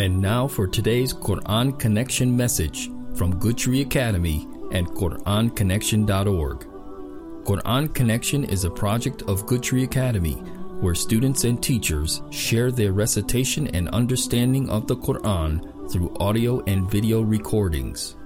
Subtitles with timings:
[0.00, 6.58] And now for today's Quran Connection message from Tree Academy and QuranConnection.org.
[7.44, 10.36] Quran Connection is a project of Tree Academy
[10.80, 16.90] where students and teachers share their recitation and understanding of the Quran through audio and
[16.90, 18.16] video recordings.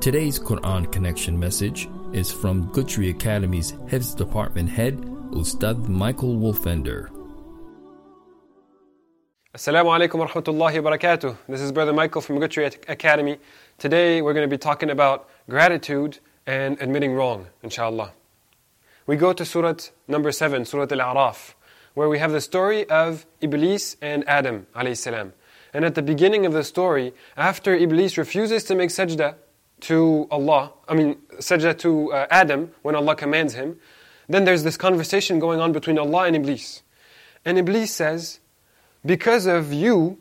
[0.00, 4.94] Today's Quran Connection message is from Tree Academy's Hifz Department Head,
[5.32, 7.15] Ustad Michael Wolfender.
[9.56, 11.34] Assalamu alaikum wa rahmatullahi wa barakatuh.
[11.48, 13.38] This is Brother Michael from Tree Academy.
[13.78, 18.12] Today we're going to be talking about gratitude and admitting wrong, inshallah.
[19.06, 21.54] We go to Surah number 7, Surah Al-A'raf,
[21.94, 25.32] where we have the story of Iblis and Adam salam.
[25.72, 29.36] And at the beginning of the story, after Iblis refuses to make sajda
[29.80, 33.78] to Allah, I mean sajda to uh, Adam when Allah commands him,
[34.28, 36.82] then there's this conversation going on between Allah and Iblis.
[37.46, 38.40] And Iblis says,
[39.06, 40.18] because of you,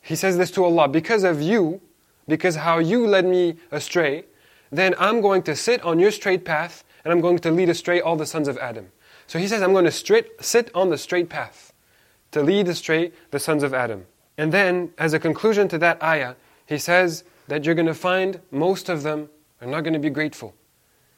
[0.00, 1.80] he says this to Allah, because of you,
[2.26, 4.24] because how you led me astray,
[4.70, 8.00] then I'm going to sit on your straight path and I'm going to lead astray
[8.00, 8.90] all the sons of Adam.
[9.26, 11.72] So he says, I'm going to straight, sit on the straight path
[12.30, 14.06] to lead astray the sons of Adam.
[14.38, 16.34] And then, as a conclusion to that ayah,
[16.64, 19.28] he says that you're going to find most of them
[19.60, 20.54] are not going to be grateful.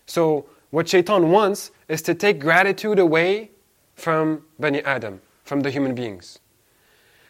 [0.06, 3.50] So, what shaitan wants is to take gratitude away
[3.94, 6.39] from Bani Adam, from the human beings.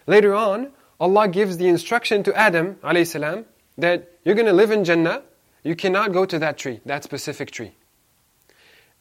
[0.07, 3.47] Later on, Allah gives the instruction to Adam salam,
[3.79, 5.23] that you're going to live in Jannah,
[5.63, 7.73] you cannot go to that tree, that specific tree.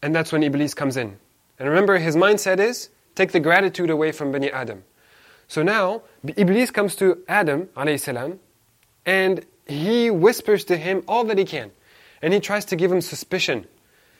[0.01, 1.17] And that's when Iblis comes in.
[1.57, 4.83] And remember, his mindset is take the gratitude away from Bani Adam.
[5.47, 8.39] So now, Iblis comes to Adam salam,
[9.05, 11.71] and he whispers to him all that he can.
[12.21, 13.65] And he tries to give him suspicion.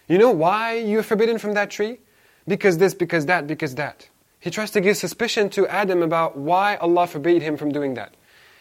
[0.07, 1.99] You know why you're forbidden from that tree?
[2.47, 4.09] Because this, because that, because that.
[4.39, 8.13] He tries to give suspicion to Adam about why Allah forbade him from doing that.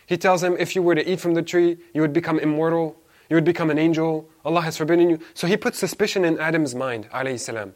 [0.07, 2.97] He tells him, if you were to eat from the tree, you would become immortal,
[3.29, 5.21] you would become an angel, Allah has forbidden you.
[5.35, 7.75] So he puts suspicion in Adam's mind, alayhi salam.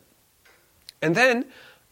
[1.01, 1.45] And then,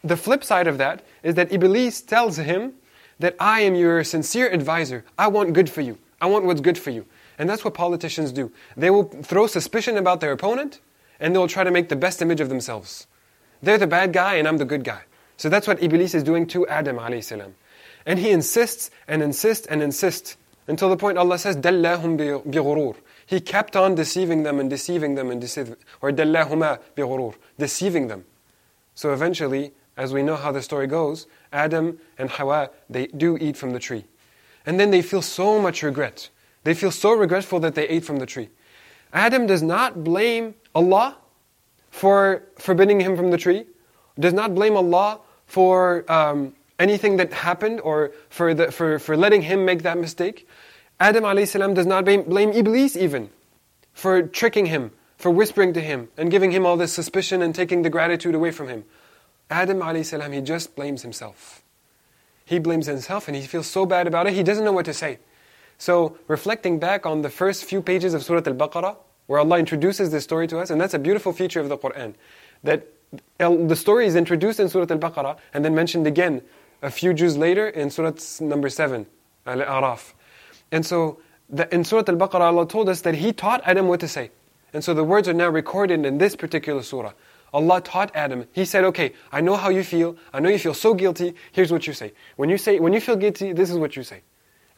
[0.02, 2.72] the flip side of that is that Iblis tells him
[3.18, 5.04] that I am your sincere advisor.
[5.18, 5.98] I want good for you.
[6.20, 7.04] I want what's good for you.
[7.38, 8.50] And that's what politicians do.
[8.76, 10.80] They will throw suspicion about their opponent,
[11.18, 13.06] and they'll try to make the best image of themselves.
[13.62, 15.02] They're the bad guy, and I'm the good guy.
[15.39, 17.55] So that's what Iblis is doing to Adam alayhi salam.
[18.05, 22.95] And he insists and insists and insists until the point Allah says, دَلَّهُمْ بِغُرُورٍ
[23.25, 28.25] He kept on deceiving them and deceiving them and deceiving, or دَلَّهُمَا بِغُرُورٍ Deceiving them.
[28.95, 33.57] So eventually, as we know how the story goes, Adam and Hawa, they do eat
[33.57, 34.05] from the tree.
[34.65, 36.29] And then they feel so much regret.
[36.63, 38.49] They feel so regretful that they ate from the tree.
[39.13, 41.17] Adam does not blame Allah
[41.91, 43.65] for forbidding him from the tree,
[44.19, 49.42] does not blame Allah for um, anything that happened or for, the, for, for letting
[49.42, 50.48] him make that mistake.
[51.00, 53.30] Adam salam does not blame, Iblis even
[53.92, 57.82] for tricking him, for whispering to him and giving him all this suspicion and taking
[57.82, 58.84] the gratitude away from him.
[59.50, 61.64] Adam salam, he just blames himself.
[62.44, 64.94] He blames himself and he feels so bad about it, he doesn't know what to
[64.94, 65.18] say.
[65.78, 68.96] So, reflecting back on the first few pages of Surah Al Baqarah,
[69.26, 72.14] where Allah introduces this story to us, and that's a beautiful feature of the Quran,
[72.62, 72.86] that
[73.38, 76.42] the story is introduced in Surah Al-Baqarah and then mentioned again
[76.82, 79.06] a few juz later in Surah number 7,
[79.46, 80.12] Al-A'raf.
[80.72, 84.08] And so the, in Surah Al-Baqarah Allah told us that He taught Adam what to
[84.08, 84.30] say.
[84.72, 87.12] And so the words are now recorded in this particular surah.
[87.52, 88.46] Allah taught Adam.
[88.52, 90.16] He said, okay, I know how you feel.
[90.32, 91.34] I know you feel so guilty.
[91.50, 92.12] Here's what you say.
[92.36, 94.22] When you say, when you feel guilty, this is what you say.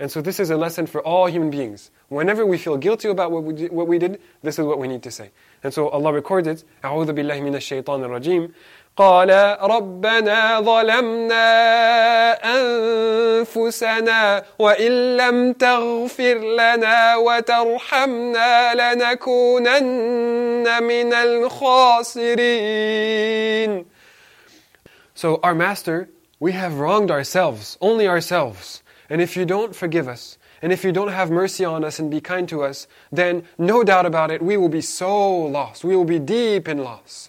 [0.02, 1.90] And so this is a lesson for all human beings.
[2.10, 4.88] Whenever we feel guilty about what we, did, what we did, this is what we
[4.88, 5.32] need to say.
[5.64, 8.54] And so Allah records it, أعوذ بالله من الشيطان الرجيم
[8.98, 9.30] قال
[9.62, 11.46] ربنا ظلمنا
[13.42, 20.04] أنفسنا وإن لم تغفر لنا وترحمنا لنكونن
[20.84, 21.14] من
[22.48, 23.18] الخاسرين
[25.16, 28.84] So our Master, we have wronged ourselves, only ourselves.
[29.13, 32.11] And if you don't forgive us, and if you don't have mercy on us and
[32.11, 35.85] be kind to us, then no doubt about it, we will be so lost.
[35.85, 37.29] We will be deep in loss.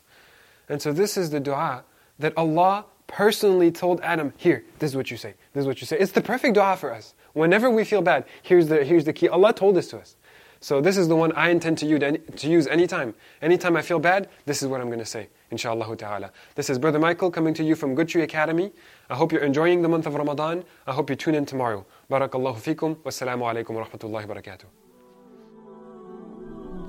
[0.69, 1.83] And so this is the dua
[2.19, 5.85] that Allah personally told Adam, here, this is what you say, this is what you
[5.85, 5.97] say.
[5.99, 7.15] It's the perfect dua for us.
[7.33, 9.27] Whenever we feel bad, here's the, here's the key.
[9.27, 10.15] Allah told this to us.
[10.63, 11.99] So this is the one I intend to use,
[12.37, 13.13] to use anytime.
[13.41, 16.31] Anytime I feel bad, this is what I'm going to say, inshallah ta'ala.
[16.55, 18.71] This is Brother Michael coming to you from Good Tree Academy.
[19.13, 20.63] I hope you're enjoying the month of Ramadan.
[20.87, 21.85] I hope you tune in tomorrow.
[22.09, 22.95] Barakallahu fikum.
[23.03, 24.65] Wassalamu alaikum wa rahmatullahi wa barakatuh.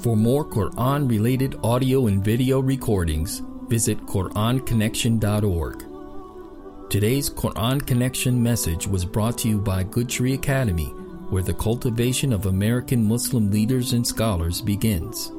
[0.02, 5.84] For more Quran related audio and video recordings, visit QuranConnection.org.
[6.88, 10.94] Today's Quran Connection message was brought to you by Good Tree Academy
[11.28, 15.30] where the cultivation of American Muslim leaders and scholars begins.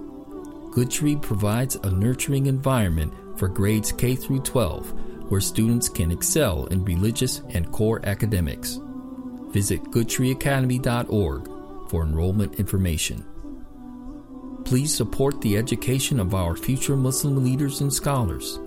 [0.71, 4.93] Good Tree provides a nurturing environment for grades K through 12
[5.29, 8.79] where students can excel in religious and core academics.
[9.49, 13.25] Visit goodtreeacademy.org for enrollment information.
[14.65, 18.59] Please support the education of our future Muslim leaders and scholars.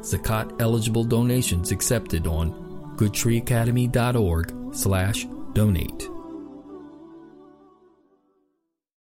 [0.00, 2.52] Zakat eligible donations accepted on
[2.96, 6.08] goodtreeacademy.org slash donate.